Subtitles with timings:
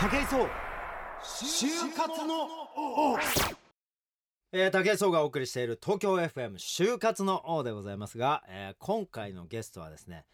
[0.00, 0.48] 武井壮。
[1.22, 3.18] 就活の王。
[4.50, 10.24] えー、武井壮がお送りしている東京 FM 就活の王でございますが、えー、今回のゲストはですね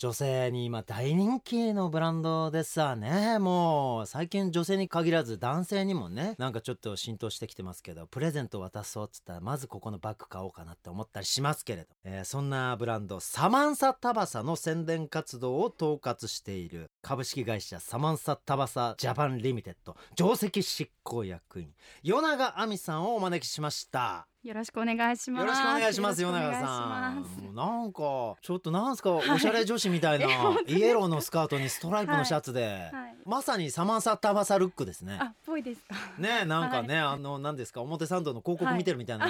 [0.00, 3.38] 女性に今大人気のブランドですわね。
[3.38, 24.29] もう最近女性に限らず男性にもねなんかちょっと浸透してきてますけどプレゼント渡そうっつったらまずここのバッグ買おうかなって思ったりしますけれど、えー、そんなブランドサマンサタバサの宣伝活動を統括している株式会社サマンサタバサジャパンリミテッド上席執行役員与永亜美さんをお招きしました。
[24.42, 25.42] よろしくお願いします。
[25.42, 27.54] よろしくお願いします、与永さん。
[27.54, 30.26] なんか、ちょっとなんすか、おしゃれ女子みたいな、
[30.66, 32.90] イエローのスカートにストライプのシャツで、
[33.26, 35.18] まさにサマンサタバサルックですね。
[35.20, 35.94] あ、ぽいですか。
[36.16, 39.28] ね、なんかね、はい、あの、なんですか、表参道の広告見てるみたいな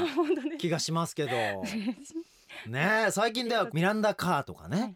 [0.59, 1.31] 気がしますけど。
[2.67, 4.95] ね、最近ではミランダカーとかね。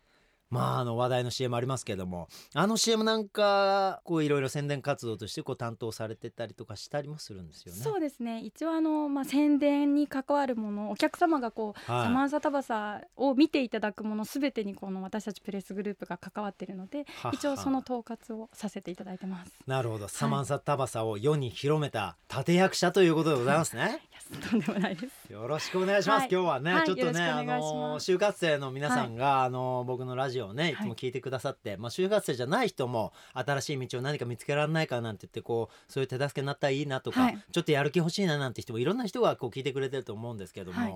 [0.55, 7.81] まああの話題の CM ありますけどもあの CM なんかこういろいろ宣伝活動としてこう担当されてたりとかしたりもするんですよね。
[7.81, 19.53] そうですね一応あの、まあ、宣伝に関わるものお客様がこう、はい、サマンサタバサを見ていただくものすべてにこの私たちプレスグループが関わっているので一応その統括をさせていただいてます。
[19.67, 24.01] なるほど、サマンサタバサを世に広めた立役者ということでございますね。
[24.51, 25.33] とんでもないです。
[25.33, 26.21] よろしくお願いします。
[26.23, 40.81] はい、今日はね、はい、ちょっとねあの就活生の皆さんが、あの僕のラジオをねいつも聞いてくださって、はい、まあ、就活生じゃない人も新しい道を何か見つけられないかなんて言ってこうそういう手助けになったらいいなとか、はい、ちょっとやる気欲しいななんて人もいろんな人がこう聞いてくれてると思うんですけども。
[40.81, 40.95] はい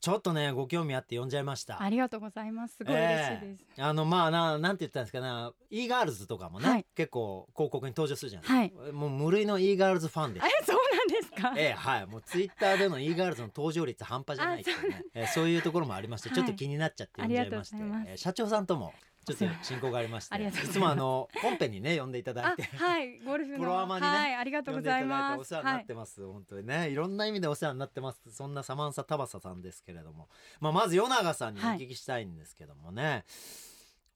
[0.00, 1.82] ちょっとねご興味あって呼んじゃいました。
[1.82, 2.76] ありがとうございます。
[2.76, 5.50] すごい嬉しいです、えー、あのまあななんて言ったんですかね。
[5.70, 11.52] e ガールズとかもね、はい、結構広告に登場するじゃないですか、はい、もう無類の e ガールズファンでえそうなんですか？
[11.56, 12.06] ええー、はい。
[12.06, 15.04] もうツイッターでの e ガールズの登場率半端じゃないっていうね。
[15.14, 18.94] えー、そういうところもありましてちょっと気になっちゃって呼んじゃいまして、はい、えー、社長さんとも
[19.26, 20.42] ちょっと進行がありまして。
[20.42, 22.62] いつもあの本編にね呼んでいただいて。
[22.62, 25.40] はいゴルフプロアマにね、はい、ありがとうございます。
[25.40, 30.28] お世話になってます、はい、本当にねいろんな意味でお世話になってますそんなサマンサタバサさんですけれども。
[30.60, 33.24] まあまず与永さんにお聞きしたいんですけどもね、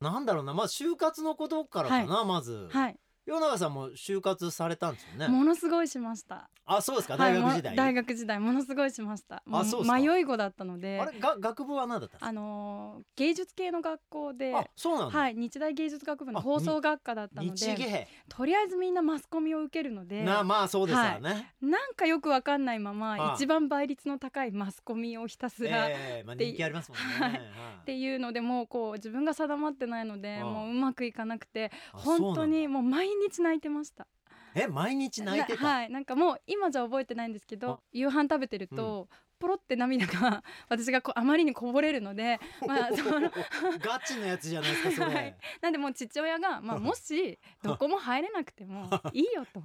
[0.01, 2.69] はい、なんだろうなまあ就活のことからかな、はい、まず。
[2.71, 5.29] はい与永さんも就活されたんですよね？
[5.29, 6.51] ものすごいしました。
[6.67, 7.17] あそうですか？
[7.17, 9.43] 大学時代、はい、大学時代ものすごいしました。
[9.51, 11.01] あそう迷い子だったので。
[11.01, 27.41] あれが学部は何だったあのー、芸術系の学校であそうなんはい日大芸術学部の放送学科だったのでとりあえずみんなマスコミを受けるのでなまあそうですよね、はい、なんかよくわかんないまま一番倍率の高いマスコミをひたすら、えー、まあ、人気ありますもんね、はい、
[27.83, 34.07] っていうのでもうこう自分が定まってないのでもううまくいかなくて本当にもう毎日泣いてました。
[34.55, 35.67] え毎日泣いてた？
[35.67, 35.91] はい。
[35.91, 39.09] なんかもう今じゃ覚えてないんですけど夕飯食べてると、
[39.45, 43.31] ポロって涙が 私がこあまりにこぼれるので、 まあ、その
[43.81, 49.63] ガチのやつじゃないですかそれ、はい、なんでもう父親が、まあ、もしどこも入れなくてもいいよと。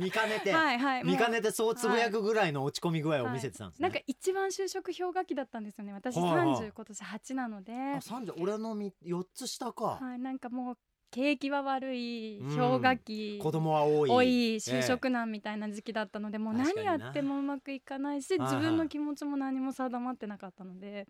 [0.00, 3.84] 見かねて、はいはい、見かねてそうつぶやくぐらいの落ち込み具合を見せてたんです、ね。
[3.84, 5.92] はい、なんか一番就職氷河期だったんですよね。
[5.92, 7.72] 私30、今年8なので。
[7.72, 9.98] あ30俺の4つ下か。
[10.00, 10.18] はい。
[10.18, 10.78] なんかもう
[11.10, 14.10] 景気は悪い氷河期、うん、子供は多い。
[14.10, 14.26] 多い
[14.56, 21.06] 就職難みたいな時期だったので、えー、もう何やってもうまくいかないし自分の気持ちも何も定まってなかったので。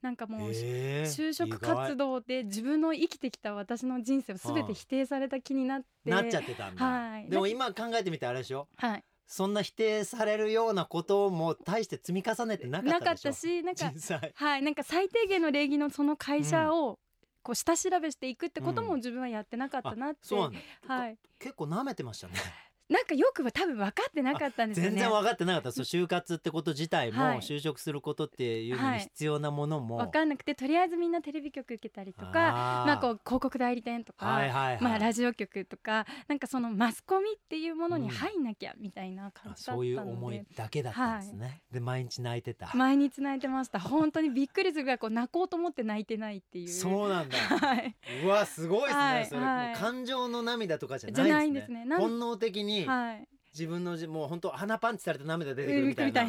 [0.00, 8.66] なんかもう、えー、就職活動で自分の生きてきた私の人生を全て否定された気になって、なっちゃってたんだ、はい、でも今考えてみてあれでしょ？
[8.78, 9.04] はい。
[9.28, 13.92] そんな否定されるようなことも大して積み重ねてなかったなかったしなんか
[14.34, 16.98] はいなんか最低限の礼儀のその会社を
[17.42, 20.52] こう下調べしていくってことも自分はやってなかったなって、うん、
[20.86, 21.18] はい。
[21.38, 22.34] 結構舐めてましたね
[22.92, 24.90] なんかよく多分分かってなかったんですよね。
[24.90, 25.72] 全然分かってなかった。
[25.72, 42.70] そう就活ってこと自体も、就職することっていうのに必要なものも、はい、分かんなくてとりあえずみんなテレビ局受けたりとかまあこう広告代理店とか、はいはいはい、まあラジオ局とかなんかそのマスコミっていうものに入んなきゃみたいな感じだったので、うん、そういう思いだけだったんですね、はい、で毎日泣いてた。
[42.74, 43.80] 毎日泣いてました。
[43.80, 46.68] 本当にびっくりするぐらいこう泣こうと思って泣いてないっていう。
[46.68, 51.86] そうなんだ、はい、うわすごいですね、はい、それ、はい、感情の涙とかじゃないんですね。
[51.96, 53.28] 本能的に、はい。
[53.52, 56.22] 自分のもう本当鼻パンチされた涙出てくるみたいな。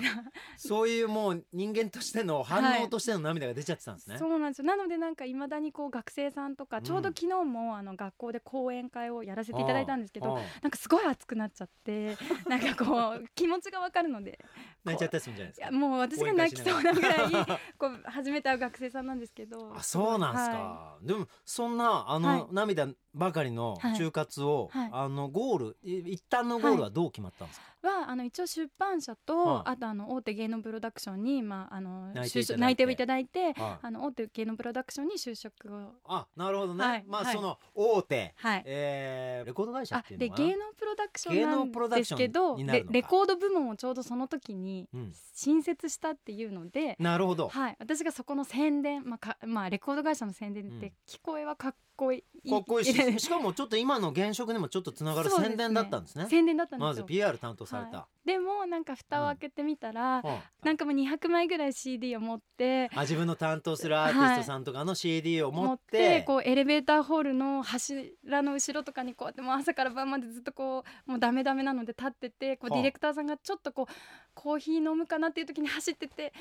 [0.57, 4.65] そういうもう人間としての反応としての涙が出ちゃってたんですね、はい、そうなんですよ。
[4.65, 14.37] なのでなんかいまだにこう学生さんとか、ちょうど昨日もあの学校で講演会をやらせていただいたんですけどなんかすごい熱くなっちゃってなんかこう気持ちがわかるので
[14.83, 15.71] 泣いちゃったりするんじゃないですか。
[15.71, 17.29] もう私が泣きそうなぐらい
[17.77, 19.73] こう初めて会う学生さんなんですけど。
[19.75, 24.81] あそうなんですか、はい、でもそんなあの、涙ばかりの就活を、はい。
[24.83, 29.69] はいあのゴールい一旦のゴールはどう決まったんですか、はあの一応出版社と、はい。
[29.71, 33.87] あとあの大手芸能プロダクションに、まあ、あの内定をいただいてはい。
[33.87, 35.91] あの大手芸能プロダクションに就職を。
[36.05, 36.91] あなるほどね、はい。
[36.91, 37.05] はい。
[37.07, 38.63] まあその大手、はい。
[38.65, 45.13] えーレコード会社あっていうで芸能プロダクショ芸能ンプロダクションなんですけどレレコード部門をちょうどその時にうん。
[45.35, 50.79] 新設したっていうので、なるほど、はい、私がそこの宣伝、まあかまあ、レコード会社の宣伝っうん。
[50.79, 56.27] て聞こえはかっこいい、かっこいいししかもちょっと今の現職にもちょっとつながる宣伝だったんですね。
[56.29, 56.87] 宣伝だったんですよ。
[56.87, 60.23] まず PR 担当された、はでもなんか蓋を開けてみたら、うん
[60.63, 72.81] なんかもう200枚ぐらい CD を持ってあ自分の担当するアーティストさんとかの CD を持持っっててこうエレベーターホールの柱の後ろとかにこうやってもう朝から晩までずっとこうもうダメダメなので立っててこうはあ。
[72.81, 73.93] ディレクターさんがちょっとこう
[74.33, 76.31] コーヒー飲むかなっていう時に走ってて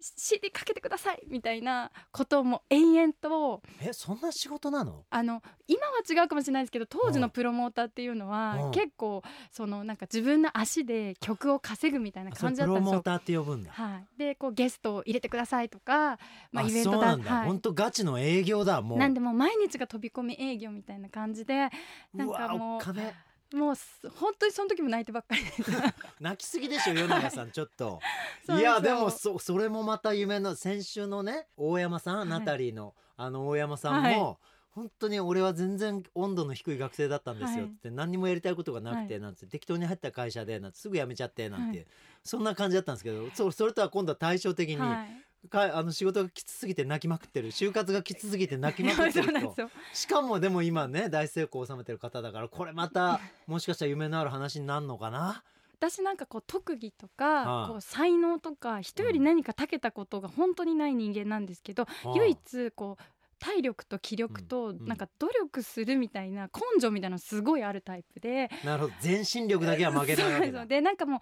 [0.00, 12.84] CD かけてくださいみたいなことをも延々とえそんな仕事なのあの今は違うかもしれないですけど当時のプロモーターっていうのうんは結構そのなんか自分の足で曲を稼ぐみたいな感じだったんですよ。
[12.84, 16.18] プロモーターって呼ぶんだはい、でこうゲストを入れてくださいとか、
[16.52, 21.68] まあ、イベントだ、はい本当ガチの営業だもうなんでもう毎日が飛び込み営業みたいな感じで
[22.14, 23.14] なんかもうお金
[23.54, 25.50] もうす本当にその時も泣いてばっかりで。
[26.20, 28.00] 泣きすぎでしょ米永さんちょっと。
[28.58, 32.28] いやでもそそれもまた夢の先週のね大山さん、はい。
[32.28, 34.36] ナタリーのあの大山さんも、はい。
[34.70, 37.72] 本当に俺は全然温度の低い学生だったんですよはい。
[37.72, 41.86] って何にもやりたいことがなくてはなんて適当に入った会社でなんてすぐ辞めちゃってなんて、はい。
[42.22, 47.50] そんな感じだったんですけどそそれとは今度は対照的に、はいかあの仕事がきつすぎて泣きまくってる。
[47.50, 49.54] 就活がきつすぎて泣きまくってる人。
[49.94, 55.42] しかもでも今ね大成功を収めてる方だからこれまたもしかしたら夢のある話になるのかな？
[55.78, 61.86] 私なんかこう特技とか、はあこう才能とか人より何か長けたことが本当にない人間なんですけど、
[62.16, 63.02] 唯一こう
[63.38, 68.94] 体力と気力となんか努力するみたいな根性みたいなのすごいあるタイプで、なるほど。
[69.00, 70.66] 全身力だけは負けないわけだ。
[70.66, 71.20] でなんかも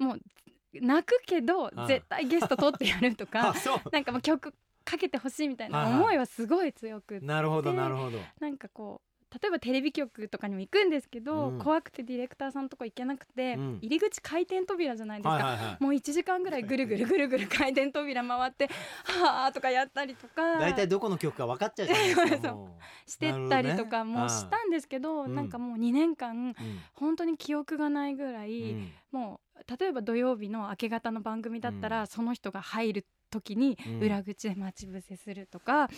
[0.00, 0.20] うもう
[0.74, 3.54] 泣くけどあ絶対ゲスト取ってやるとか
[3.92, 4.54] なんかもう曲
[4.84, 8.18] かけてほしいみたいな思いはすごい強くってなるほどなるほど。
[8.40, 11.58] なんかこう例えばテレビ局とかにも行くんですけど、うん。
[11.58, 13.78] 怖くてディレクターさんとこ行けなくて、うん。
[13.82, 15.82] 入り口回転扉じゃないですか、はいはいはい。
[15.82, 18.70] もう1時間ぐらいぐるぐるぐるぐる回転扉回って
[19.04, 25.34] はあとかやったりとか大体どこの曲か分かっちゃうじゃないですか そうもしてったりとかもしたんですけど、うん。
[25.34, 26.54] なんかもう2年間う、うん。
[26.94, 28.92] 本当に記憶がないぐらい、うん。
[29.12, 29.47] もう
[29.78, 32.06] 例えば土曜日の明け方の番組だったら、うん。
[32.06, 34.00] その人が入る時にうん。
[34.00, 35.88] 裏口で待ち伏せするとか、あ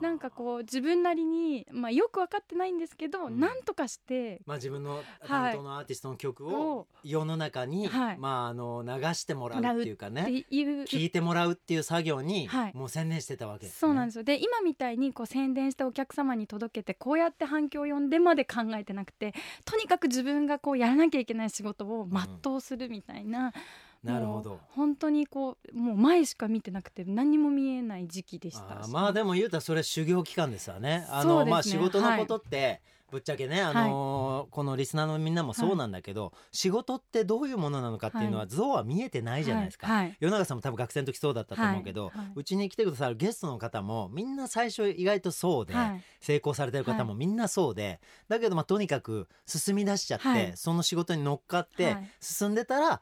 [0.00, 0.02] ー。
[0.02, 3.40] なんかこう自分なりに、まあ、よく分かってないんですけど、うん。
[3.40, 8.18] なんとかしてまあ自分の担当のアーティストの曲をを世の中にはい。
[8.18, 10.44] まああの流してもらうっていうかっね。
[10.50, 12.72] 聞いてもらうっていう作業にはい。
[12.74, 13.78] もう専念してたわけですね。
[13.78, 14.24] そうなんですよ。
[14.24, 19.34] で今みたいにこう宣伝してお客様に届けてこうやって反響を呼んでまで考えてなくて
[19.64, 22.08] とにかく自分がこうやらなきゃいけない仕事を
[22.42, 23.52] 全うするみたいな、もう
[24.12, 24.60] なるほど。
[24.68, 28.80] 本当にこうもう前しか見てなくて何にも見えない時期でした。
[28.80, 31.06] あーまあでも言うたらそれ修行期間ですわね。
[31.10, 31.50] あのね。
[31.50, 38.48] まあ仕事のことって、ぶっちゃけね、あのーこのリスナーのみんなもそうなんだけど、仕事ってどういうものなのかっていうのは、はい。
[38.48, 39.86] 像は見えてないじゃないですか。
[39.86, 40.06] はい。
[40.06, 40.16] はい。
[40.18, 42.18] 世永さんも多分学生の時そうだったと思うけど、はい。
[42.18, 42.32] はい。
[42.34, 46.02] うちに来てくださるゲストの方もみんな最初意外とそうで、はい。
[46.20, 50.52] 成功されてる方もみんなそうで、だけどまあとにかく進み出しちゃって、はい。
[50.56, 52.10] その仕事に乗っかってはい。
[52.20, 53.00] 進んでたら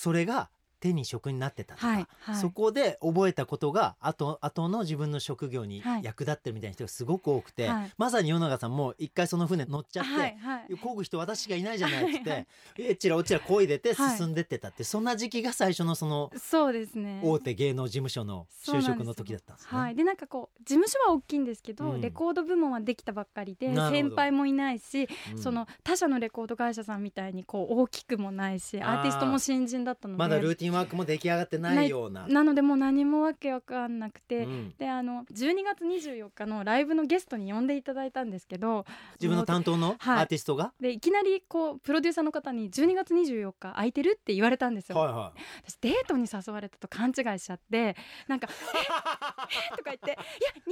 [0.00, 0.48] それが
[0.80, 2.36] 手に職になってたとか、はいはい。
[2.36, 6.04] そこで覚えたことが後後の自分の職業にはい。
[6.04, 7.92] 役立ってるみたいな人がすごく多くて、はい。
[7.98, 10.74] まさに世永さんも一回その船乗っちゃって、はいはい。
[10.74, 12.46] 漕ぐ人私しかいないじゃないっって、
[12.78, 17.20] えちらおちら漕いでてはい進んでってたって、そんな時期が最初のそのそうですね。
[17.22, 19.78] 大手芸能事務所の就職の時だったんですね。
[19.78, 22.00] はい、でなんかこう事務所は大きいんですけど、うん。
[22.00, 25.38] レコード部門はできたばっかりで先輩もいないし、うん。
[25.38, 30.18] その他社のレコード会社さんみたいにこう大きくもないしアーティストも新人だったので。
[30.18, 32.26] まだルーティンワークも出来上がってないような。
[32.26, 38.84] なのでもう何もわけわかんなくて、うんであの12月24日のライブのゲストに呼んでいただいたんですけど
[39.14, 45.32] 自分の担当のアーティストが、でいきなりこうプロデューサーの方に12月24日空いてるって言われたんですよ、はいは
[45.64, 47.96] 私デートに誘われたと勘違いしちゃって
[48.28, 50.70] なんか「ええとか言って「いや24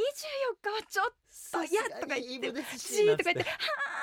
[0.63, 1.07] 日はちょっ
[1.53, 3.57] といや」とか言って「し」とか言って「は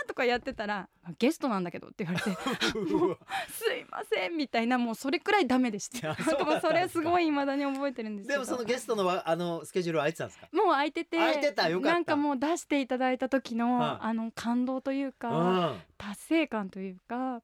[0.03, 2.37] あ」とかやってたら「ゲストなんだけど」って言われて
[3.49, 6.45] 「すいません」みたいなもうそれくらいダメでしたいやなんか。
[6.45, 8.43] もうそれすごい未だに覚えてるんですけど。
[8.43, 10.47] でもそのゲストのわあのスケジュールは空いてたんですか？
[10.51, 11.69] もう空いてて空いてた。
[11.69, 11.93] よかった。
[11.93, 15.81] なんかもう出していただいた時の、はいあの感動といううか、ん。
[15.97, 17.41] 達成感というか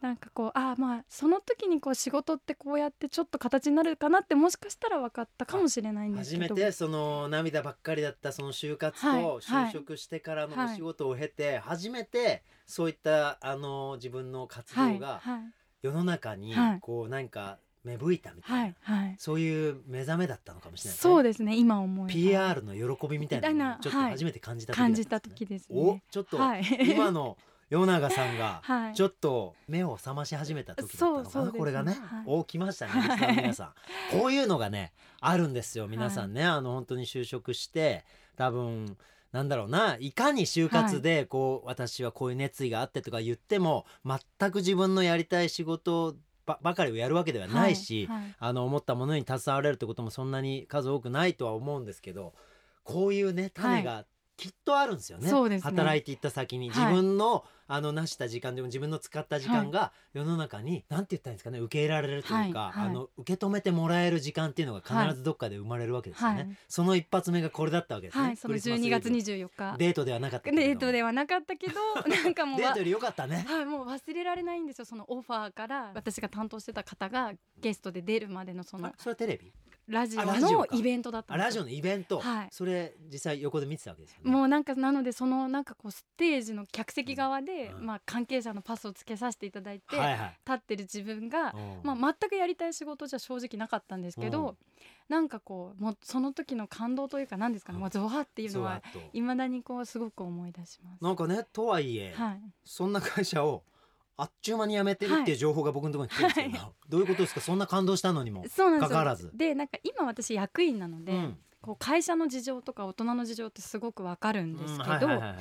[0.00, 6.42] なんかこうあまあその時にこう仕事ってこうやってちょっと形になるかなってもしかしたら分かったかもしれないんですけど。
[6.42, 15.22] 初めてその涙ばっかりだったその就活と就職してからのお仕事を経て初めてそういったあの自分の活動が
[15.80, 26.38] 世の中にこう何か芽吹いたみたいな、はいはい、そういう目覚めだったのかもしれない、ね、そうですね今思い PR の喜びみたいなのをちょっと初めて感じた時、ね、感じた時です、ね、おちょっと
[26.80, 27.36] 今の
[27.70, 28.62] 与永さんが
[28.94, 32.92] ちょっと目を覚まし始めた時だったのかな、これがね、はい、お来ましたね
[33.36, 33.74] 皆さ
[34.12, 34.18] ん。
[34.18, 35.88] こういうのがねあるんですよ。
[35.88, 38.04] 皆さんね、あの本当に就職して
[38.36, 38.96] 多分
[39.32, 46.14] なんだろうないかに就活でこう、私はこういう熱意があってとか言っても全く自分のやりたい仕事
[46.46, 52.34] ばばかりをやるわけではないし、はいはい、あの思ったものに携われるってこともそんなに数多くないとは思うんですけど
[52.82, 54.04] こういうね種が
[54.36, 55.32] きっとあるんですよね。
[55.32, 56.68] はいね、働いていった先に。
[56.68, 62.78] 自分の、あの成した時間でも自分の使った時間が世の中に、なんて言ったらいいんですかね受け入れられるというか、はい。
[62.80, 69.78] はい、あの受け止めてもらえる時間っていうのが必ずどっかで生まれるわけですよね、はい、その一発目がこれだったわけですね、はい、その12月24日。
[69.78, 71.74] デートではなかったデートではなかったけど
[72.08, 73.46] なんかもうデートより良かったね。
[73.48, 75.92] はいもう忘れられないんですよそのオファーから。
[75.94, 79.52] 私が担当してた方がゲストで出るまでのそのそれはテレビ？
[79.86, 84.30] ラジオのイベントだったラジオのイベント、はい、それ実際横で見てたわけですよね。
[84.30, 94.56] もうなんかなのでそのなんかこうステージの客席側で、うん、まあ関係者のパスをつけさせていただいて、はいはい、立ってる自分が、まあ全くやりたい仕事じゃ正直なかったんですけど、
[95.08, 101.04] なんかこうもうその時の感動というか何ですかね、もうゾワっていうのはいまだにこうすごく思い出します。
[101.04, 103.64] なんかねとはいえ、はい、そんな会社を
[104.16, 107.40] あっちゅう間に辞めてるっていう情報が僕のところに来てるんですけど、はい、どういうことですか？
[107.40, 108.44] そんな感動したのにも。
[108.44, 109.30] かかわらず。
[109.36, 115.34] でなんか今私役員なので、うん、こう会社の事情とか大人の事情ってすごくわかるんですけど、な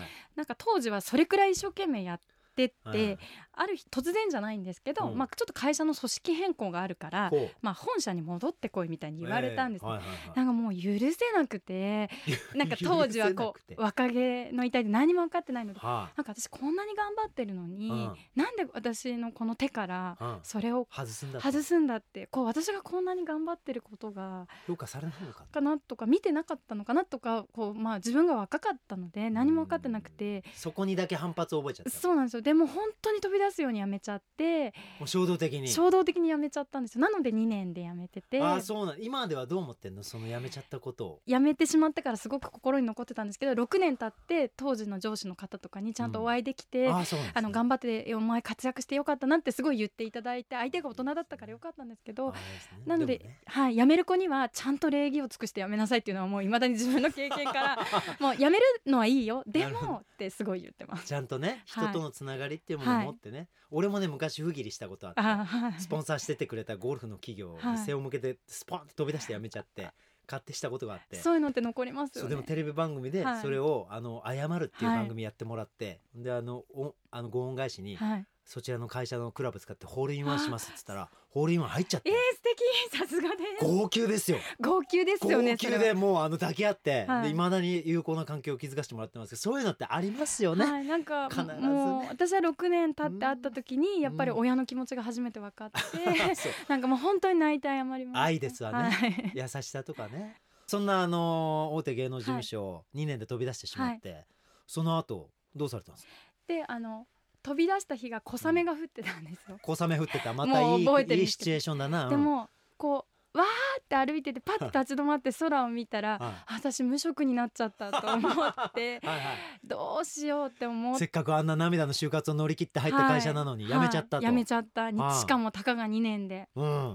[0.44, 2.20] んか当時はそれくらい一生懸命やっ
[2.56, 3.18] てって、はい、
[3.55, 7.31] ある日突然じゃないんですけど、うん、まあ、ちょっと会社の組織変更があるから、
[7.62, 10.81] まあ、本社に戻ってこいみたいに言われたんですね、えーはいはいはい、なんかもう許
[11.12, 12.10] せなくて
[12.55, 14.13] なんか当時はこう若気
[14.53, 30.43] の至りで何も分かってないので、はあ、なんか私こんなに頑張ってるのに、うん、なんで私のこの手からそれを外すんだってこう私がこんなに頑張ってることが評価されないのかかなとか見てなかったのかなとかこう、まあ、自分が若かったので何も分かってなくて。
[30.55, 31.91] そこにだけ反発を覚えちゃった。
[31.91, 32.41] そうなんですよ。
[32.41, 35.68] でも本当に飛び出すようにやめちゃってもう衝動的に。
[35.68, 37.02] 衝動的にやめちゃったんですよ。
[37.02, 38.42] なので2年でやめてて。
[38.42, 40.04] あそうなん今ではどう思ってんの？
[40.04, 41.22] そのやめちゃったことを。
[41.26, 52.38] やめてしまってからすごく心に残ってたんですけど6年経って当時の上司の方とかにちゃんとお会いできて、うん、あ、ね、あの頑張ってお前活躍してよかったなってすごい言っていただいて相手が大人だったからよかったんですけど、ね、
[52.86, 57.78] なので、ね、はい、辞める子にはちゃんと礼儀を尽くして辞めなさいっていうのはもういまだに自分の経験から
[58.20, 61.08] もう辞めるのはいいよでもってすごい言ってます。
[61.08, 63.33] ちゃんとね人とのつながりっていうものを持ってね、はい、
[63.72, 69.92] 俺もね昔不義理したことあって、はい、スポンサーしててくれたゴルフの企業に背を向けてスポンって飛び出してやめちゃって。
[70.25, 71.18] 買ってしたことがあって。
[71.18, 82.10] そういうのって残りますよ、ね、でもテレビ番組でそれを、はい、あの謝るっていう番組やってもらって、はい、であのおあのご恩返しに、はい、そちらの会社のクラブ使ってホールインワンしますっつったらホールインワン入っちゃって。
[82.10, 82.54] えー、素敵。
[82.98, 83.66] さすがです。
[83.66, 84.38] 号泣ですよ。
[84.60, 87.34] 号泣ですよね号泣でもうあの抱き合ってい。
[87.34, 96.16] ま、はい、だに有効な関係を築かせてもらってますけどそういうのってありますよね、はい、なんか必ず、ね、私は6年経って会った時にやっぱり親の気持ちが初めて分かって、うん、
[96.68, 100.42] なんかもう本当に泣いて謝ります愛ですわね、はい、優しさとかね。
[100.66, 104.26] そんなあの大手芸能事務所2年で飛び出してしまって、
[104.66, 106.14] その後どうされたんですか？
[106.48, 107.06] であの
[107.44, 109.60] 飛び出した日が小雨が降ってたんですよ。
[109.62, 110.34] 小雨降ってた。
[110.34, 112.10] またいいいいシチュエーションだな。
[112.10, 119.02] でもこうわーって歩いててパッと立ち止まって空を見たら、私無職になっちゃったと思って
[119.66, 121.00] どうしようって思って。
[121.00, 126.48] せっかくあんな涙の就活を乗り切って入った会社なのに辞めちゃったと、辞めちゃったしかもたかが2年で、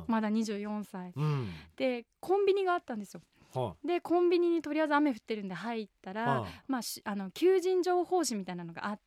[0.06, 1.12] まだ24歳、
[1.76, 3.20] でコンビニがあったんですよ。
[3.84, 9.02] でコンビニにとりあえず雨降ってるんで入ったら、まあ、あの求人情報誌みたいなのがあって、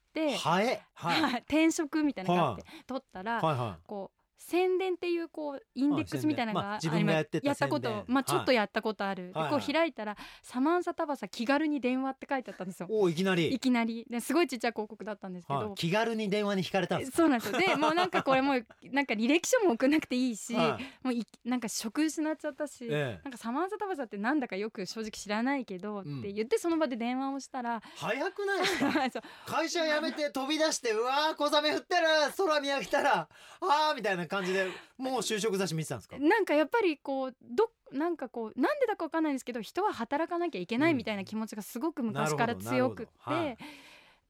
[0.94, 3.42] はい、 転職みたいなのがあって、取ったら、
[3.86, 12.88] こう宣伝っていうこうインデックスみたいなのが、まあ、自分がやってやったことまあちょっとやったことある、はい、こう開いたら「サマンサタバサ気軽に電話」って書いてあったんですよ。
[12.90, 13.54] おいきなり。
[13.54, 14.06] いきなり。
[14.10, 17.60] ですごいちっちゃい広告だったんですけど、はい、気軽に電話に引かれたんですそうなんですよ。
[17.60, 28.80] で もうなんかこれもうなんか履歴書も送らなくていいし、はい、もういなんか職失っちゃったし、ええ、なんかサマンサタバサってなんだかよく正直知らないけど、うん、って言ってその場で電話をしたら早くないです
[29.22, 29.24] か？
[29.46, 32.08] 会社辞めて飛び出してうわー小雨降ってる
[32.38, 33.28] 空見上げたら
[33.62, 36.18] あーみたいな感じでもう就職雑誌見てたんですか？
[36.18, 43.58] なんかやっぱりこうどなんかこうなんでだかわかんないんですけど人は働かなきゃいけないみたいな気持ちがすごく昔から強くって、うんはい、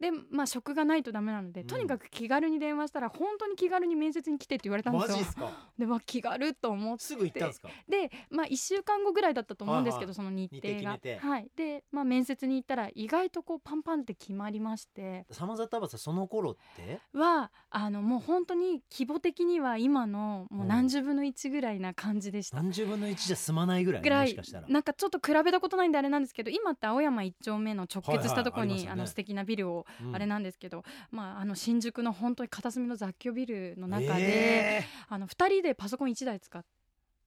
[0.01, 1.67] でまあ職がないとダメなので、うん。
[1.67, 5.17] とにかく気軽に電話したら本当に気軽に面接に来てって言われたんですよ。
[5.17, 5.51] マジっすか？
[5.77, 7.03] でまあ気軽と思って。
[7.03, 7.70] すぐ行ったんですか？
[7.88, 10.15] でまあ1週間後ぐらいだったと思うんですけど、はいはい。
[10.15, 11.00] その日程が。
[11.29, 11.51] はい。
[11.55, 15.25] でまあ面接に行ったら意外とこうパンパンって決まりまして。
[15.29, 17.00] サマザタバサその頃って？
[17.13, 22.58] はあのもう本当に規模的には今のもう何十分の1ぐらいな感じでした。
[22.58, 24.25] 何十分の1じゃ済まないぐらいぐらい。
[24.25, 24.67] もしかしたら。
[24.67, 29.01] なんかちょっと比べたことないんであれなんですけど今って青山一丁目の直結したところに、はいはいあね。
[29.01, 34.83] あの素敵なビルをうんあれなんですけど、まあ、あの新宿の本当に片隅の雑居ビルの中で、え。
[35.10, 36.63] あの2人でパソコン1台使っ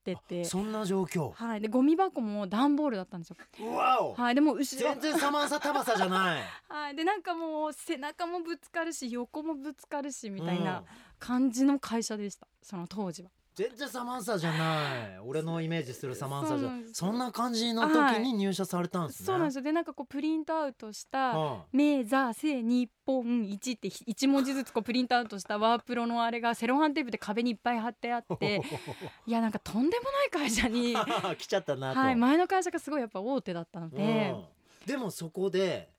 [0.04, 0.42] てて。
[0.42, 1.33] ー、そんな状況。
[1.33, 3.37] はい、でゴミ箱も段ボールだったんですよ。
[3.61, 4.14] うわお。
[4.14, 4.92] はい、でも後ろ。
[4.92, 6.42] 全然サマンサタバサじゃない。
[6.68, 10.64] はい、でなんかもう背中もぶつかるし横もぶつかるしみたいうん。
[10.64, 10.85] な
[11.18, 12.47] 感じの会社でした。
[12.62, 13.30] その当時は。
[13.54, 15.18] 全然サマンサじゃない。
[15.25, 19.62] 俺のイメージするサマンサじゃそんな感じの時に入社されたんですね、そうなんですよ。
[19.62, 28.61] でなんかこうプリントアウトしたうん「目座せ日本一」って1文字ずつこうプリントアウトしたワープロのあれがセロハンテープで壁にいっぱい貼ってあって
[29.25, 30.94] いやなんかとんでもない会社に、
[31.38, 34.87] 来ちゃったなと、はい、前の会社がすごいやっぱ大手だったので、うん。
[34.87, 35.90] でもそこで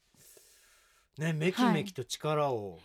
[1.18, 2.80] ねめきめきと力を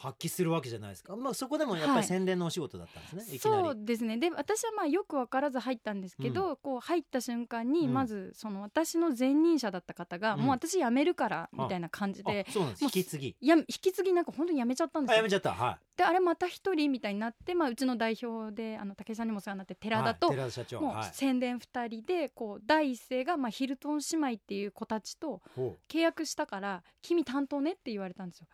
[0.00, 2.02] 発揮するわけじゃないですか、まあそこでもやっぱはい。
[2.02, 3.64] り宣伝のお仕事だったんですね、い、きなり。
[3.64, 4.16] そうですね。
[4.16, 7.94] で私はまあよく分からず入ったんですけど、こう入った瞬間にうん。
[7.94, 10.40] まずその私の前任者だった方が、うん。
[10.40, 13.36] もう私辞めるからみたいな感じで、うなんで引き継ぎ。
[13.40, 15.14] や引き継ぎなんか本当に辞めちゃったんですよ。
[15.14, 15.28] あやめ。
[15.28, 15.52] ちゃった。
[15.52, 20.80] はであれまた一人みたいになって、まあ、うちの代表であの武井さんにもお世話になってい寺田と、はい、寺田社長。
[20.80, 21.10] もうはい。
[21.12, 25.42] 宣伝2人でこう第一声が、まあ、ヒルトン姉妹っていう子たちと
[25.88, 28.46] 契約したから君担当ねって言われたんですよ。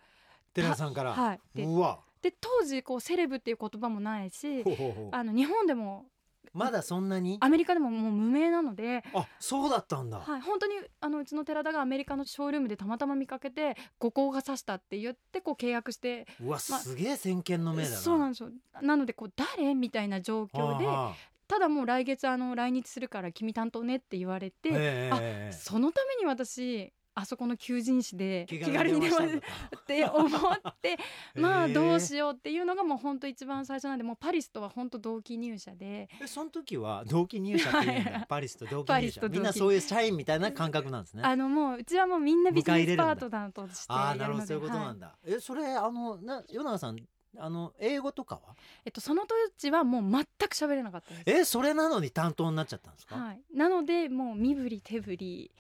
[0.57, 2.01] 寺田さんから、はい、でうわ。
[2.23, 4.65] で当時こうセレブっていう言葉もないし
[5.13, 6.07] あの日本でも
[6.53, 7.37] まだそんなに？
[7.41, 17.97] アメリカでももう無名なので、あそうだったんだ、はい、本当にあのうちの寺田がアメリカのショールームでたまたま見かけて五光が差したって言ってこう契約してうわまあすげえ先見の明だな。
[17.97, 18.49] そうなんですよ。
[18.81, 19.75] なのでこう誰？
[19.75, 20.87] みたいな状況で
[21.47, 29.41] ただもう来月あの来日するから君担当ねって言われて、えあそのために私あそこの求人誌で気気軽に電話っ
[29.87, 30.99] て思って
[31.35, 36.11] まあどうしようっていうのがもう本当一番最初なんでもうパリスとは本当同期入社で。
[36.21, 38.27] えその時は同期入社っていうんだ。
[38.29, 39.23] パリスと同期入社。
[39.29, 41.23] みんなそういう社員みたいな感覚なんですね。
[41.23, 44.95] あのもううちはもうみんなビジネスパートナーとしてああなるほどそういうことなはい。
[44.97, 46.99] んだ、えそれあのな与永さん
[47.39, 48.55] あの英語とかは？
[48.85, 51.23] えっとその当時はもう全く喋れなかったです。
[51.27, 55.51] えそれなのに担当になっちゃったんですか、はい、なのでもう身振り手振り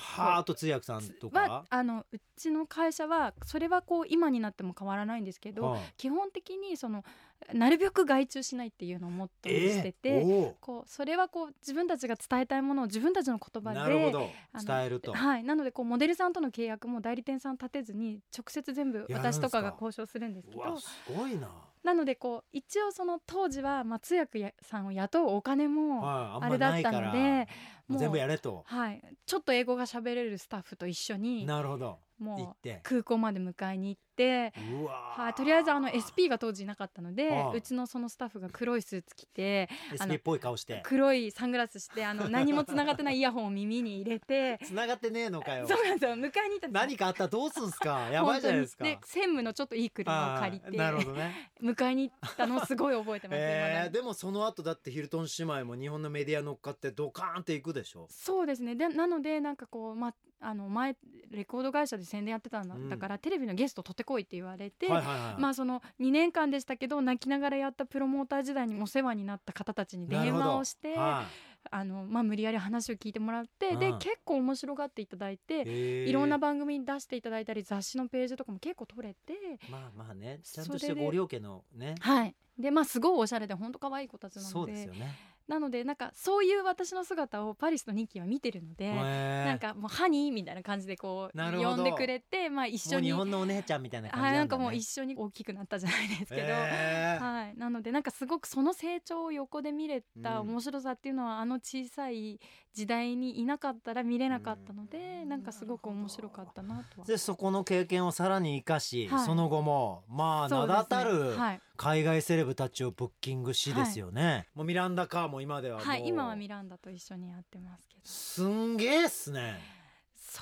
[0.00, 1.40] はああと通訳さんとか？
[1.40, 7.04] はあのうちの会社はそれはこう今になっても変わらないんですけど、はい基本的にその
[7.52, 14.30] なるべく外注しないっていうのをモットーにしてて、えーおこうそれはこう自分たちが伝えたいものを自分たちの言葉でーなるほど。
[14.52, 21.48] あの伝えると、はい、なのでこうモデルさんとの契約も代理店さん立てずに直接全部私とかが交渉するんですけどすごいな、
[21.84, 27.46] なのでこう一応その当時はまあ通訳やさんを雇うお金も、はい、あれだったのでもう
[27.90, 28.64] 全部やれと。
[28.66, 31.98] はい、ちょっと英語が喋れるスタッフと一緒になるほど。
[32.20, 35.22] 行もう空港まで迎えに行って、うわー。
[35.22, 40.82] はい、とりあえずあの SP が当時いなかったのでうちのそのスタッフが黒いスーツ着て SP っぽい顔して。
[40.84, 45.68] 黒いサングラスしてあの何もつながってないイヤホンを耳に入れて 繋がってねえのかよ。
[45.68, 48.08] そうなんですよ迎えに行った何かあったらどうすんすか？
[48.10, 48.84] やばいじゃないですか。
[48.84, 51.52] 本当にで専務のちょっといい車を借りてなるほどね。
[51.62, 58.06] 迎えに行ったのをすごい覚えてます、えー、でもその後だってヒルトン姉妹も日本のメディア乗っかってドカーンっていくでしょ？
[58.08, 58.74] そうですね。
[58.74, 60.96] でなのでなんかこう、ま、あの前
[61.30, 71.24] レコード会社で宣伝やってたんだ,、うんだからテレビのゲスト取ってこいって言われて、はいはいはい、まあその2年間でしたけど泣きながらやったプロモーター時代にお世話になった方たちに電話をして、は
[71.70, 73.98] あのまあ、無理やり話を聞いてもらって、でうん。
[73.98, 79.34] 結構面白がっていただいいて、いろんな番組に出していただいたり雑誌のページとかも結構取れて
[79.70, 81.94] まあまあねちゃんそれでとしてご両家のね。
[82.00, 82.34] はい。
[82.58, 85.16] でまあすごいおしゃれで本当可愛い子たちなそのでうですよね
[85.48, 93.08] なのでなんかそういう私の姿をパリスとニッキーは見てるので、なんかもうハニーみたいな感じでこう呼んでくれてまあ一緒に。
[93.08, 100.48] 日本のお姉ちゃんみたいな感じはいなんんなだ、ね、かもう一緒に大きくなったじゃないですけど、はい、なのでなんかすごくその成長を横で見れたうん。
[100.48, 102.40] 面白さっていうのは、あの小さい
[102.74, 107.06] 時代にいなかったら見れなかったので、なんかすごく面白かったなとは。
[107.06, 109.24] でそこの経験をさらに生かし、はい。
[109.24, 118.00] その後もまあ名だたるはい、海外セレブたちをブッキングしですよね、もうミランダ・カーも今ではもう、はい、今はミランダと一緒にやってますけど。
[118.04, 119.77] すんげえっすね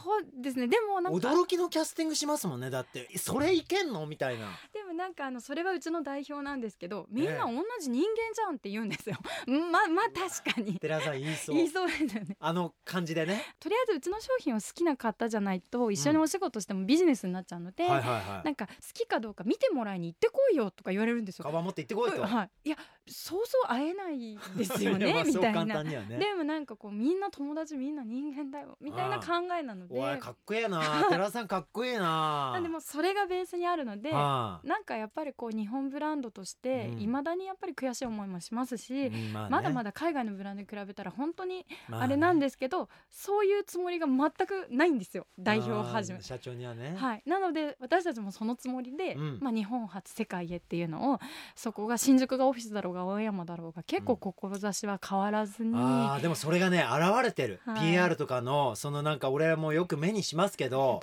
[0.04, 0.68] そうですね。
[0.68, 3.09] でもなんか驚きのキャスティングしますもんねだって。
[3.16, 4.06] それいけんの？
[4.06, 4.46] みたいな。
[4.72, 10.78] でもなんかあのそれはうちの代表なんですけどみんな同じ人間じゃんって言うんですよ、 ままあ確かに。
[10.78, 11.56] 寺さん言いそう。
[11.56, 12.37] 言いそうですよね。
[12.38, 13.42] あの感じでね。
[13.59, 18.44] とりあえずうちの商品を好きな方じゃないと一緒にお仕事してもビジネスになっちゃうので、はいはいはい。
[18.44, 21.44] なんか好きかどうか見てもらいに行ってこいよとか言われるんですよ。
[21.44, 22.76] カバン持って行ってこいと、はい、いや
[23.09, 25.82] そうそう会えないですよね みたいな。
[25.82, 26.18] ね。
[26.18, 30.81] でもなんかこうみんな友達みんな人間だよみたいな考えなのでおいかっこええな。
[31.11, 32.59] 寺さんかっこええな。
[32.62, 34.66] でもうそれがベースにあるのではあ。
[34.66, 37.01] なんかやっぱりこう日本ブランドとしてうん。
[37.03, 39.51] いまだにやっぱり悔しい思いもしますし、うんまあね。
[39.51, 45.27] まだまだ海外のブランドに比べたら本当にまあれなんでですけど、そういうつもりが全くないんですよ。
[45.38, 46.22] 代表をはじめ。
[46.22, 49.38] 社長にはね、はい、なので私たちもそのつもりで、うん。
[49.40, 51.18] まあ、日本初世界へっていうのを
[51.55, 57.92] そこが新宿がオフィスだろうが青山だろうが結構志は変わらずに、あーでもそれがね現れてる、はい。
[57.92, 60.57] PR とかのそのなんか俺もよく目にします。
[60.57, 61.00] けど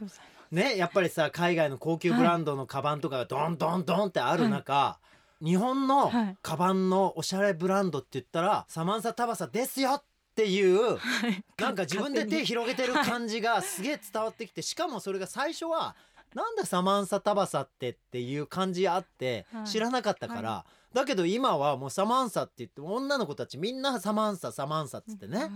[0.52, 4.99] ねやっぱりさ海外の高級ブランドのカバンとかがドンドンドンってある中、
[5.41, 6.38] 日本のはい。
[6.41, 10.04] カバンのおしゃれブランドって言ったらサマンサタバサですよっ
[10.36, 11.43] ていうはい。
[11.60, 15.95] なんか自分で手広げてる感じがすげえ伝わってきてしかもそれが最初は
[16.34, 19.67] なんだサマンサタバサってっていう感じあってはい。
[19.67, 25.52] 知らなかったから、はだけど今はもうサマンサって言って女の子たちみんなサマンササマンサっつってね、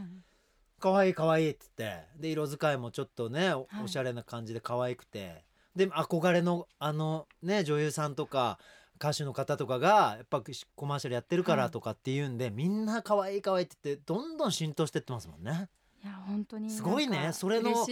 [0.81, 2.01] はい可愛い可愛いっつって。
[2.19, 3.89] で色使いもちょっとねお,、はい。
[3.89, 5.43] しゃれな感じで可愛くて。
[5.75, 8.57] で憧れのあのね女優さんとか
[8.97, 10.41] 歌手の方とかがやっぱ
[10.75, 11.61] コマーシャルやってるかはい。
[11.61, 15.69] らとかっていうんで、みんな可愛い可愛いって言ってどんどん浸透してってますもんね。
[16.03, 17.29] いや本当にすごいね。
[17.33, 17.85] それの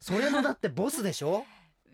[0.00, 1.44] それのだってボスでしょ？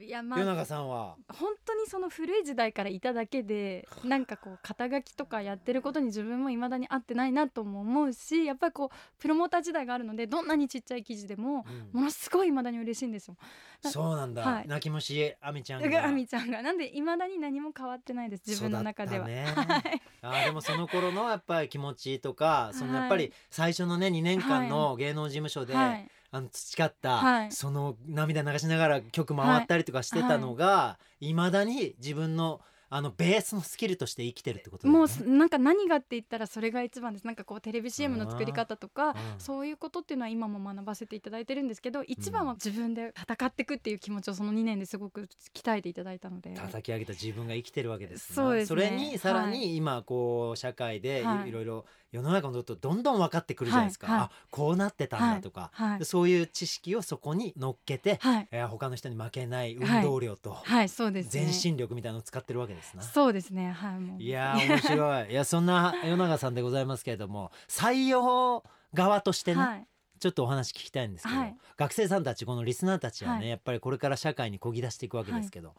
[0.00, 1.16] いやま与あ永さんは？
[1.28, 12.00] 本当にその古い時代からいただけで なんかこう肩書きとかやってることに自分も未だに合ってないなとも思うしやっぱりこうプロモーター時代があるのでどんなにちっちゃい記事でもうん。
[12.00, 13.36] ものすごい未だに嬉しいんですよ。
[13.82, 14.68] なそうなんだ、はい。
[14.68, 16.04] 泣き虫あみちゃんが。
[16.06, 16.62] あみちゃんが。
[16.62, 19.26] なんで未だに何も変わってないです自分の中では。
[19.26, 19.44] ね。
[19.56, 20.02] はい。
[20.22, 23.32] あーでもその頃のやっぱり気持ちとかそのやっぱりはい。
[23.50, 27.52] 最初のね2年間の芸能事務所で、はいあの培った、はい。
[27.52, 31.34] その涙流しながら曲回ったりとかしてたのが、い。
[31.34, 34.92] まだに自分のあのベースのスキルとして生きてるってことね。
[34.92, 37.26] もうすなんか何がって言ったらそれが一番です。
[37.26, 39.14] なんかこうテレビ CM の作り方とかうん。
[39.38, 46.54] そういうことっていうのは今も学ばせていただいてるんですけど一番は自分で戦っていくっていう気持ちをその2年ですごく鍛えていただいたので。
[46.54, 48.34] 叩き上げた自分が生きてるわけですね。
[48.34, 48.82] そうですね。
[48.82, 51.48] れにさらはに今こう社会ではい。
[51.48, 54.16] いろいろ世の中のことどんどん分かってくるじゃないですか、はい。
[54.16, 54.26] はい。
[54.28, 55.98] あこうなってたんだとか、はい。
[55.98, 58.48] でそういう知識をそこに乗っけて、はい。
[58.50, 60.88] えー他の人に負けない運動量とはい。
[60.88, 61.46] そうですね。
[61.52, 63.02] 全身力みたいなのを使ってるわけですな。
[63.02, 63.72] そうですね。
[63.72, 64.22] はいもう。
[64.22, 65.30] いやー面白い。
[65.30, 68.64] いやそんな与永さんでございますけれども採用
[68.94, 69.86] 側としてね、はい。
[70.20, 71.56] ちょっとお話聞きたいんですけど、はい。
[71.76, 73.48] 学生さんたちこのリスナーたちはね、はい。
[73.48, 75.74] やっぱりこれから社会にこぎ出していくわけですけど、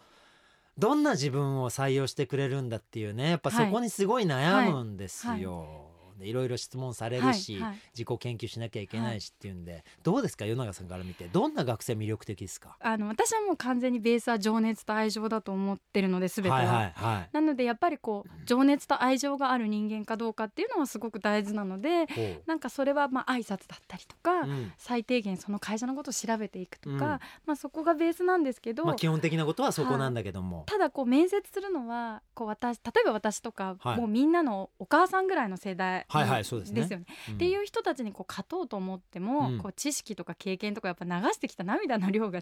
[0.77, 5.88] どんな自分を採用してくれるんだっていうねやっぱそこにすごい悩むんですよ。
[6.19, 7.79] はいでいろいろ質問されるし、はいはい。
[7.93, 11.29] 自己研究しなきゃいけないしっていうんで、どうですか与永さんから見て？
[11.31, 12.75] どんな学生魅力的ですか？
[12.81, 16.57] あの私はもう完全にベースは情熱と愛情だと思ってるので全ては。
[16.57, 17.29] はいはいはい。
[17.31, 22.43] なのでやっぱりこう情熱と愛情がある人間かどうかっていうのはすごく大事なのでほう。
[22.45, 24.73] なんかそれはまあ挨拶だったりとか、うん。
[24.77, 26.99] 最低限その会社のことを調べていくとか、うん。
[26.99, 27.19] ま
[27.53, 33.97] あそこがベースなんですけど、まあ、基本的なことはそこなんだけども、ただこう面接するのはこう私例えば私とか、はい。
[33.97, 36.81] もうみんなのお母さんぐらいの世代はいはいそうですね。
[36.81, 37.05] よね。
[37.29, 37.35] うん。
[37.35, 39.57] っていう人たちにこう勝とうと思っても、うん。
[39.59, 42.41] こう知識とか経験とかやっぱ流してきた涙の量が違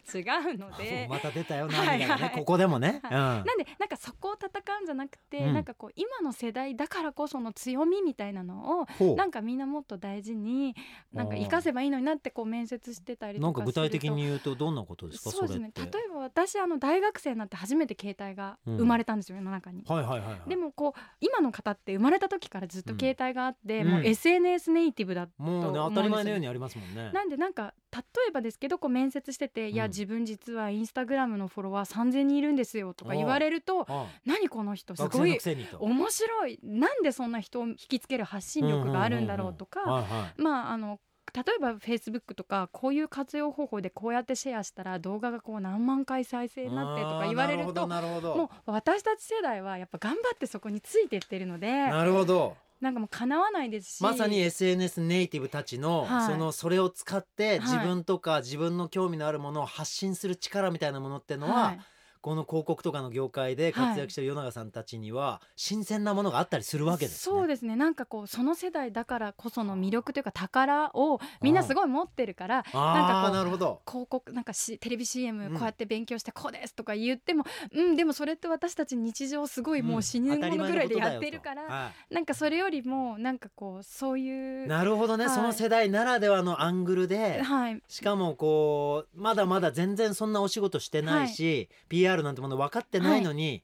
[0.54, 1.08] うので。
[1.10, 3.46] また出たよはい涙がね、はいここでもね、はうん。
[3.46, 4.50] なんでなんかそこを戦
[4.80, 5.54] うんじゃなくて、うん。
[5.54, 10.76] なんかこう今の世代だからこその強みみたいなのをなんかみんなもっと大事に
[11.14, 15.32] なんか活かせばいいのになってこう面接してたりとかなんか具体的に言うとどんなことですか？
[15.32, 15.72] そうですね。
[15.76, 19.84] 例えば私あの大学生になって初めて携帯が生まれたんですよ、世の中に。
[19.88, 27.12] はいはいはいはいでもこう今の方って生まれた時からずっと携帯があっもう SNS ネイティブだともうね当たり前のようにありますもんね。
[27.14, 35.40] なんでなんか例えばですけどこう面接してて、いやうん自分実はインスタグラムのフォロワー3000人いるんですよとか言われるとあ何この人すごい
[35.80, 41.00] 面白いなんでそんな人を引きつける発信力があるんだろうとか、まああの
[41.34, 54.04] 例えばフェイスブックとかこういう活用方法でこうやってシェアしたら動画がこう何万回再生になってとか言われるともほう私たち世代はやっぱ頑張ってそこについていってるのでどなるほどなんかもうかなわないですし。
[54.04, 56.32] まさに SNS ネイティブたちの、はい。
[56.32, 57.60] そのそれを使ってはい。
[57.62, 61.80] 自分とか自分の興味のあるものを発信する力みたいなものってのは、はい
[62.22, 67.36] この広告とかの業界で活躍してる与永さんたちには新鮮なものがあったりするわけですね。
[67.36, 67.76] そうですね。
[67.76, 93.64] なんかこうその世代だからこその魅力というか宝をみんなすごい持ってるからなんかこう広告なんかしテレビ CM こうやって勉強してこうですとか言っても、うん、うん、でもそれって私たち日常すごいもう死ぬものぐらいでやってるから、うんはい、なんかそれよりもなんかこうそういうなるほどね、はい、その世代ならではのアングルで、はい、しかもこうまだまだ全然そんなお仕事してないし、はい、PR なんてもの分かってないのに、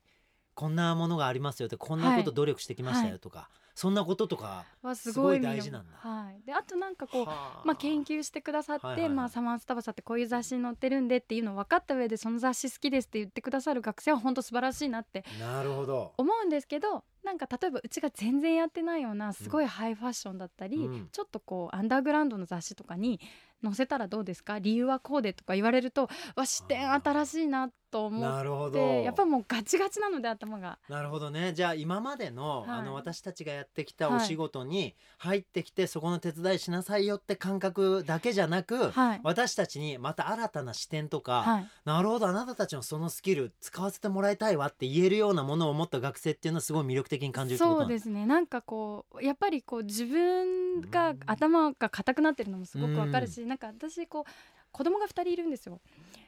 [0.53, 3.49] こんなものがありますよってこんなこと努力してきましたよとか。
[3.75, 5.97] そんなこととかすごい大事なんだ。
[5.97, 16.13] はい、であとなんかこう、まあ、研究してくださって、はいはいはい、まあ、サマンスタバサってこういう雑誌に載ってるんでっていうのを分かった上でその雑誌好きですって言ってくださる学生は本当素晴らしいなってなるほど。
[16.17, 23.19] 思うんですけどなんか例えばうちが全然やってないようなすごいハイファッションだったり、うん、ちょっとこうアンダーグラウンドの雑誌とかに
[23.63, 30.79] 載せたらどうですか理由はこうでとか言われるとわ視点新しいなと思ってやっぱもうガチガチなので頭が。
[30.89, 31.53] なるほどね。
[31.53, 48.25] じゃあ今までの,、あの私たちがやってきたお仕事に入ってきて、そこの手伝いしなさいよって感覚だけじゃなく、はい、私たちにまた新たな視点とか、はい、なるほどあなたたちのそのスキル使わせてもらいたいわって言えるようなものを持った学生っていうのはすごい魅力的に感じるそうですね。
[48.25, 54.23] なんかこうやっぱりこう自分が頭が硬くなってるのもすごくわかるし、なんか私こう
[54.71, 55.79] 子供が2人いるんですよ。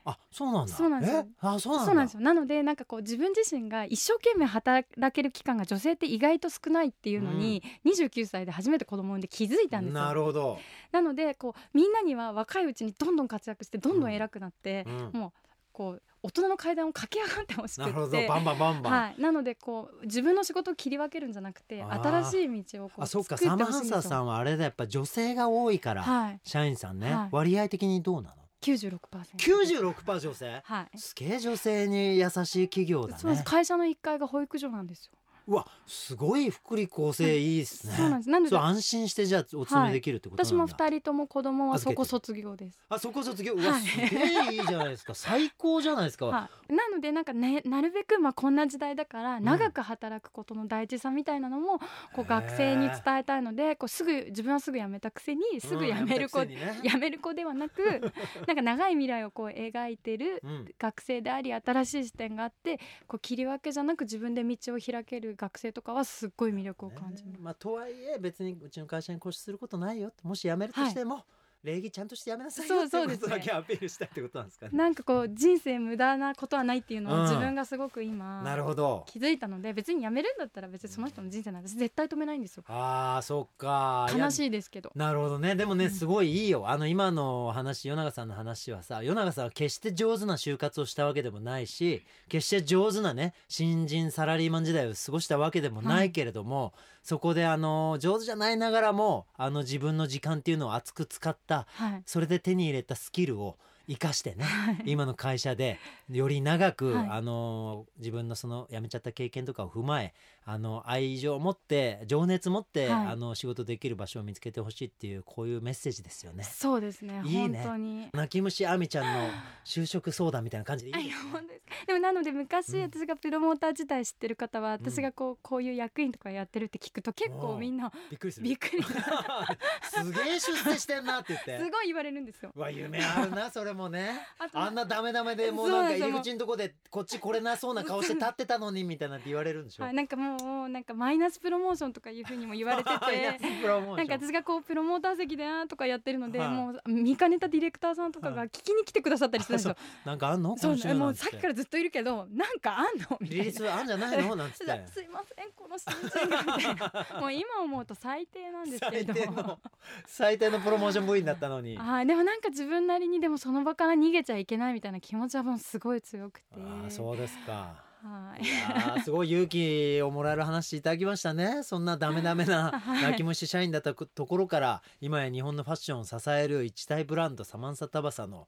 [0.06, 0.74] あそうなんだ。
[0.74, 1.28] そうなんですよ。
[1.40, 2.22] あそうなんですよ。
[2.22, 10.04] なのでなんかこう自分自身が一生懸命働ける期間が女性って意外と少ないっていうのに、うん、29歳で初めて子供産んで気づいたんですよ。
[10.04, 10.60] なるほど。
[10.92, 14.16] なのでこうみんなには若いうちにどんどん活躍してどんどん。
[14.16, 15.45] 偉くなって、うん、もう
[15.76, 29.00] こう大人の階段を駆け上がってほしくてバンバンバンバン、はい、なのでこう自分の仕事を切り分けるんじゃなくて新しい道をこうあそっかサマハンサさんはあれだやっぱ女性が多いから、はい、社員さんね、はい、割合的にどうなの？96%。
[29.38, 30.62] 96%女性。
[30.64, 30.98] はい。
[30.98, 33.44] すげえ女性に優しい企業だね。
[33.44, 35.12] 会社の一階が保育所なんですよ。
[35.48, 38.30] うわすごい福利厚生いいですね、そうなんです。
[38.30, 42.80] なんで安心してじゃあお勤めできるってこと、はい、私も二人とも子供はそこ卒業です。
[42.90, 43.54] あそこ卒業？
[43.54, 45.14] うわ、はい、すげえいいじゃないですか。
[45.16, 51.80] 最高じゃないですか、はい、なのでなんかねなるべくまあこんな時代だから長く働くことの大事さみたいなのも
[52.14, 56.50] こう学生に伝えたいのでこうすぐ自分はすぐ辞めたくせにすぐ辞める子、うん、
[56.84, 58.02] 辞める子ではなく
[58.48, 60.42] なんか長い未来をこう描いてる
[60.80, 67.42] 学生であり新しい視点があってこう切り分けじゃなく自分で道を開ける学生とかはすっごい魅力を感じます。
[67.42, 71.24] まあ、とはいえ別にうちの会社に固執することないよもし辞めるとしても、はい
[71.66, 74.72] 礼儀ちゃんとしてやめなさいよっていうことだけアピールしたいってことなんですかね。
[74.78, 79.04] なんかこう人生無駄なことはないっていうのを自分がすごく今、うん、なるほど。
[79.08, 82.64] 気づいたので別にやめるんだったら別にその人の人生なんて絶対止めないんですよ。
[82.68, 84.08] ああそっか。
[84.16, 84.92] 悲しいですけど。
[84.96, 85.56] なるほどね。
[85.56, 86.70] でもねすごいいいよ。
[86.70, 105.78] あの今の話与永さんの話はさ与永さんは決して上手な就活をしたわけでもないし決して上手なね新人サラリーマン時代を過ごしたわけでもないけれども、はいそこであの上手じゃないながらもあの自分の時間っていうのを熱く使った、はい、それで手に入れたスキルを生かしてね、はい、今の会社で
[106.10, 110.16] より長く、はい、あの自分のその辞めちゃった経験とかを踏まえ
[110.48, 116.44] あの愛情を持って情熱持って、はい、あの仕事できる場所を見つけてほしいっていうこういうメッセージですよね。
[116.44, 117.24] そうですね。
[117.26, 118.12] いいね。
[118.14, 119.30] 泣き虫あみちゃんの
[119.66, 121.62] 就職相談みたいな感じでいい ですね。
[121.88, 128.44] でもなので昔、私がプロモーター自体知ってる方は、私がこうこういう役員とかやってるって聞くと結構みんなびっくりする。
[128.44, 128.84] びっくり。
[129.82, 131.60] すげえ出世してんなって言って。
[131.60, 132.52] すごい言われるんですよ。
[132.56, 134.28] わ夢あるなそれもね。
[134.54, 139.92] あんなダメダメでもうなんか入り口のとこでこっち来れなそうな顔して立ってたのにみたいなって言われるんでしょ。
[139.92, 140.35] なんかもう
[140.70, 149.76] なんかマイナスプロモーションとかいうふうにも言われてて なんか私がこうプロモーター席であとかやってるので、はい、もう見かねたディレクターさんとかが聞きに来てくださったりするんですよ。
[150.06, 150.58] なんかあんの？
[150.58, 153.18] そうもうさっきからずっといるけどなんかあんの？
[153.20, 153.44] みたいな。
[153.44, 154.88] リリースあんじゃないのなんつって。
[154.92, 156.76] すいませんこの新人がみたい
[157.14, 157.22] な。
[157.22, 159.14] もう今思うと最低なんですけど。
[159.14, 159.60] 最低の
[160.06, 161.78] 最低のプロモーション部員だったのに。
[161.80, 166.46] あでもなんか自分なりにでもその場から逃げちゃいけないみたいな気持ちはもうすごい強くて。
[166.58, 167.85] あそうですか。
[168.06, 171.64] はい、いすごい勇気をもらえる話いただきましたね。
[171.64, 178.48] そんなダメダメな 泣き虫社員だったところから今や日本のファッションを支える一大ブランドサマンサタバサの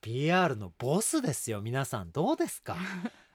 [0.00, 2.10] PR のボスですよ皆さん。
[2.10, 2.76] どうですか？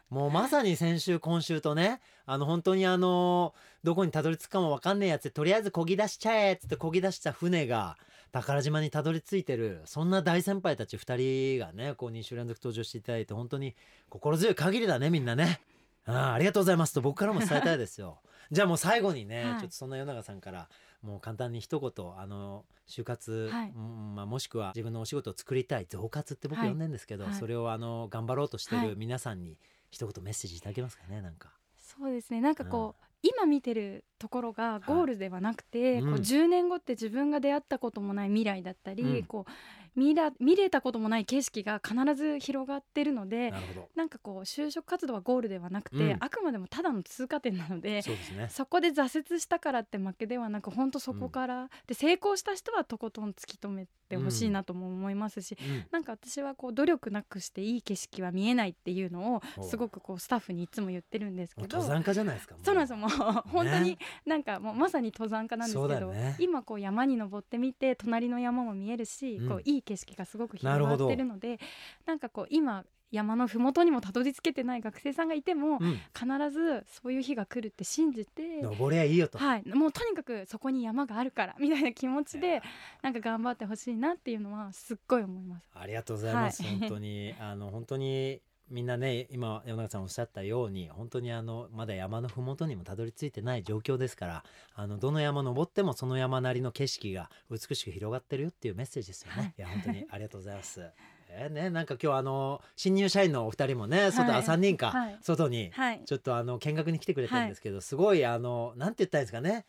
[0.09, 7.97] もうまさに先週今週とねあの本当にあのどこにたどり着くかも分かんねえやつでとりあえず漕ぎ出しちゃえっつって漕ぎ出した船が
[8.31, 13.75] 宝島にたどり着いてるそんな大先輩たち2人がねこう2週連続登場していただいて本当に
[14.09, 15.61] 心強い限りだねみんなね。
[16.07, 18.19] あありがとうございますと僕からも伝えたいですよ。
[18.51, 20.69] じゃあもう最後にね、はい、ちょっとそんな与永さんから
[21.01, 29.57] もう簡単に一言あの就活、はい、まあ、もしくは自分のお仕事を作りたい増活って僕呼んでるんですけど、はい、それをあの頑張ろうとしてる皆さんに
[29.89, 31.49] 一言メッセージいただけますかねなんか。
[31.79, 32.41] そうですね。
[32.41, 39.51] なんかこう、今見てるところがゴールではなくて、はいこう10年後って自分が出会ったこともない未来だったり、うん、こう
[39.95, 43.53] 見ら見れたこともない景色が必ず広がってるので
[43.95, 63.09] なんかこう就職活動はゴールではなくて、うん、あくまでもただの通過点なので、ね、そこで挫折したからって負けではなく本当そこから、うん、で成功した人はとことん突き止めてほしいなとも思いますし、うん、なんか私はこう努力なくしていい景色は見えないっていうのをすごくこうスタッフにいつも言ってるんですけど登山家じゃないですかそうなんですよもう
[63.49, 71.59] 本当になんかもうまさに登山家なんですけど、ね、今こう山に登ってみて隣の山も見えるし、こういい景色がすごく広がってるので
[72.05, 82.61] なんかこう今山の麓にもたどり着けてない学生さんがいても、うん、必ずそういう日が来るって信じて登りゃいいよと、はい、もうとにかくそこに山があるからみたいな気持ちで
[83.01, 85.69] なんか頑張ってほしいなっていうのはすっごい思います。
[85.73, 87.33] ありがとうございます、はい、 本当に。
[87.39, 94.43] あの本当にみんなね今山中さんおっしゃったように本当にあのまだ山の麓にもたどり着いてない状況ですから
[94.75, 99.35] あのどの山登ってもその山なりの景色が美しく広がってるよっていうメッセージですよね。
[99.35, 100.81] はい、いや本当にありがとうございます。
[101.29, 105.71] えー、ね、なんか今日あの新入社員のお二人もね外、はい、3人か、はい、外に
[106.05, 109.65] ちょっとあの見学に来てくれてるんですけど、すごいあのなんて言ったらいいんですかね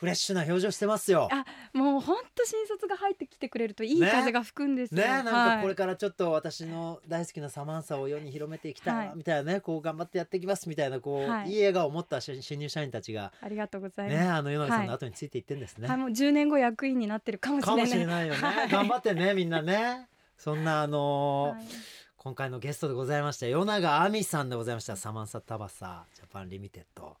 [0.00, 1.28] フレッシュな表情してますよ。
[1.30, 5.02] あ、もう本当新卒が入ってきてくれるといい風が吹くんですよ。
[5.02, 13.30] ね、ねなんかこれからちょっと私の大好きなサマンサを世に広めていきたい、はい、みたいなね、こう頑張ってやっていきますみたいなこう、はい、いい笑顔を持った新入社員たちが。
[13.42, 14.18] ありがとうございます。
[14.18, 15.86] ね、あの世永さんの後についていってんですね。
[15.86, 17.76] はい、もう10年後役員になってるかもしれない。
[17.76, 18.40] かもしれないよね。
[18.70, 20.08] 頑張ってね、みんなね。
[20.38, 27.16] そんなあのー今回のゲストでございました与永亜美さんでございましたサマンサタバサジャパンリミテッド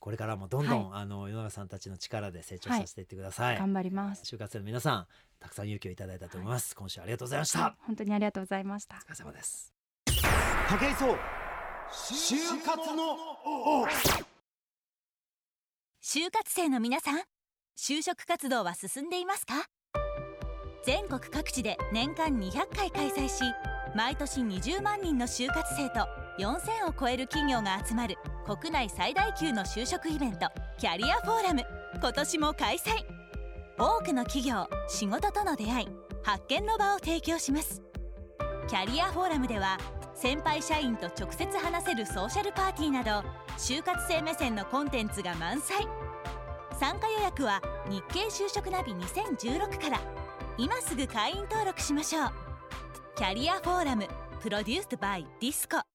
[0.00, 4.22] これからもどんどん、はい、あの与永さんたちの力で成長させていってください、はい、頑張ります。
[4.24, 5.06] 就活生の皆さん
[5.38, 8.96] たくさん勇気をいただいたと思います、はい、今週ありがとうございました、本当にありがとうございました。
[8.96, 9.72] お疲れ様です
[10.68, 11.16] 武井壮。
[11.92, 13.16] 就活の
[16.02, 17.22] 就活生の皆さん
[17.76, 19.54] 就職活動は進んでいますか？
[20.84, 23.42] 全国各地で年間200回開催し
[23.94, 26.06] 毎年20万人の就活生と
[26.38, 28.16] 4000を超える企業が集まる
[28.46, 31.62] 国内最大級の就職イベントキャリアフォーラム。
[31.94, 33.04] 今年も開催。
[33.78, 35.88] 多くの企業仕事との出会い
[36.22, 37.82] 発見の場を提供します。
[38.68, 39.78] キャリアフォーラムでは
[40.14, 43.24] 先輩社員と直接話せるソーシャルパーティーなど
[43.56, 45.86] 就活生目線のコンテンツが満載。
[46.78, 50.00] 参加予約は日経就職ナビ2016から。
[50.58, 52.30] 今すぐ会員登録しましょう。
[53.16, 54.06] キャリアフォーラム
[54.40, 55.89] プロデュースバイディスコ